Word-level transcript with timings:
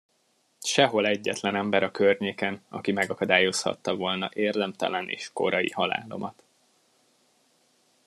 Sehol 0.61 1.05
egyetlen 1.07 1.55
ember 1.55 1.83
a 1.83 1.91
környéken, 1.91 2.65
aki 2.69 2.91
megakadályozhatta 2.91 3.95
volna 3.95 4.29
érdemtelen 4.33 5.09
és 5.09 5.29
korai 5.33 5.71
halálomat. 5.71 6.43